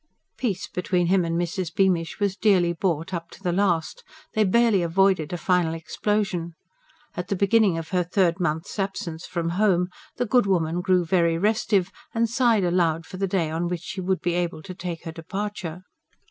Peace 0.35 0.67
between 0.67 1.05
him 1.05 1.23
and 1.23 1.39
Mrs. 1.39 1.71
Beamish 1.75 2.19
was 2.19 2.35
dearly 2.35 2.73
bought 2.73 3.13
up 3.13 3.29
to 3.29 3.43
the 3.43 3.51
last; 3.51 4.03
they 4.33 4.43
barely 4.43 4.81
avoided 4.81 5.31
a 5.31 5.37
final 5.37 5.75
explosion. 5.75 6.55
At 7.15 7.27
the 7.27 7.35
beginning 7.35 7.77
of 7.77 7.89
her 7.89 8.01
third 8.03 8.39
month's 8.39 8.79
absence 8.79 9.27
from 9.27 9.49
home 9.61 9.89
the 10.15 10.25
good 10.25 10.47
woman 10.47 10.81
grew 10.81 11.05
very 11.05 11.37
restive, 11.37 11.91
and 12.15 12.27
sighed 12.27 12.63
aloud 12.63 13.05
for 13.05 13.17
the 13.17 13.27
day 13.27 13.51
on 13.51 13.67
which 13.67 13.83
she 13.83 14.01
would 14.01 14.21
be 14.21 14.33
able 14.33 14.63
to 14.63 14.73
take 14.73 15.03
her 15.03 15.11
departure. 15.11 15.83